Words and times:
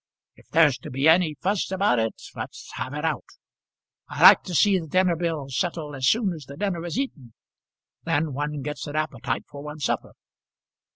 If 0.35 0.47
there's 0.49 0.79
to 0.79 0.89
be 0.89 1.07
any 1.07 1.35
fuss 1.43 1.69
about 1.71 1.99
it, 1.99 2.19
let's 2.35 2.71
have 2.73 2.95
it 2.95 3.05
out. 3.05 3.35
I 4.07 4.19
like 4.23 4.41
to 4.45 4.55
see 4.55 4.79
the 4.79 4.87
dinner 4.87 5.15
bill 5.15 5.49
settled 5.49 5.95
as 5.95 6.07
soon 6.07 6.33
as 6.33 6.45
the 6.45 6.57
dinner 6.57 6.83
is 6.85 6.97
eaten. 6.97 7.33
Then 8.03 8.33
one 8.33 8.63
gets 8.63 8.87
an 8.87 8.95
appetite 8.95 9.43
for 9.47 9.61
one's 9.61 9.83
supper." 9.85 10.13